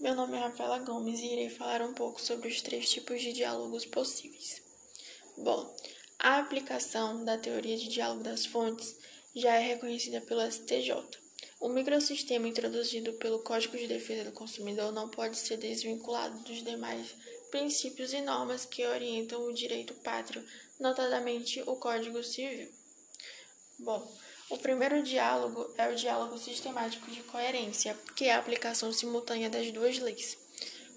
[0.00, 3.34] meu nome é Rafaela Gomes e irei falar um pouco sobre os três tipos de
[3.34, 4.62] diálogos possíveis.
[5.36, 5.76] Bom,
[6.18, 8.96] a aplicação da teoria de diálogo das fontes
[9.36, 11.04] já é reconhecida pelo STJ.
[11.60, 17.14] O microsistema introduzido pelo Código de Defesa do Consumidor não pode ser desvinculado dos demais
[17.50, 20.42] princípios e normas que orientam o direito pátrio,
[20.78, 22.70] notadamente o Código Civil.
[23.78, 24.10] Bom,
[24.50, 29.70] o primeiro diálogo é o diálogo sistemático de coerência, que é a aplicação simultânea das
[29.70, 30.36] duas leis.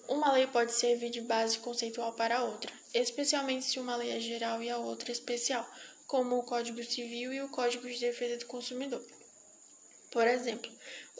[0.08, 4.20] Uma lei pode servir de base conceitual para a outra, especialmente se uma lei é
[4.20, 5.70] geral e a outra é especial,
[6.08, 9.06] como o Código Civil e o Código de Defesa do Consumidor.
[10.10, 10.72] Por exemplo,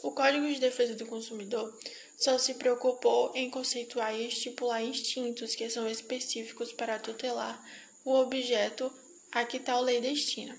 [0.02, 1.72] o Código de Defesa do Consumidor
[2.16, 7.64] só se preocupou em conceituar e estipular instintos que são específicos para tutelar
[8.04, 8.92] o objeto
[9.30, 10.58] a que tal lei destina.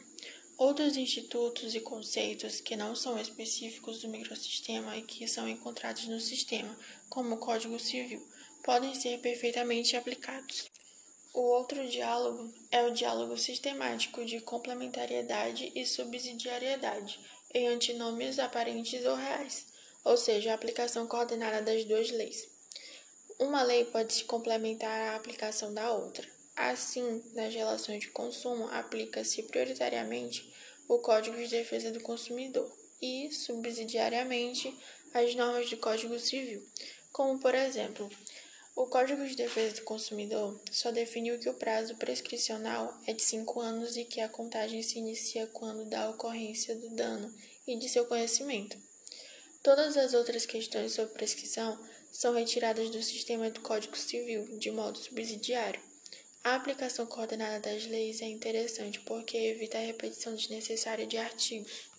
[0.58, 6.18] Outros institutos e conceitos que não são específicos do microsistema e que são encontrados no
[6.18, 6.78] sistema,
[7.10, 8.26] como o Código Civil,
[8.64, 10.72] podem ser perfeitamente aplicados.
[11.34, 17.20] O outro diálogo é o diálogo sistemático de complementariedade e subsidiariedade
[17.54, 19.68] em antinômios aparentes ou reais,
[20.06, 22.48] ou seja, a aplicação coordenada das duas leis.
[23.38, 26.35] Uma lei pode se complementar à aplicação da outra.
[26.56, 30.54] Assim, nas relações de consumo, aplica-se prioritariamente
[30.88, 34.74] o Código de Defesa do Consumidor e, subsidiariamente,
[35.14, 36.66] as normas do Código Civil,
[37.12, 38.10] como, por exemplo,
[38.76, 43.62] o Código de Defesa do Consumidor só definiu que o prazo prescricional é de cinco
[43.62, 47.34] anos e que a contagem se inicia quando da ocorrência do dano
[47.66, 48.78] e de seu conhecimento.
[49.64, 51.80] Todas as outras questões sobre prescrição
[52.12, 55.82] são retiradas do sistema do Código Civil de modo subsidiário.
[56.46, 61.90] A aplicação coordenada das leis é interessante porque evita a repetição desnecessária de artigos.